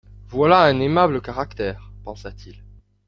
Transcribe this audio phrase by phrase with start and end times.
[0.29, 2.63] Voilà un aimable caractère, pensa-t-il.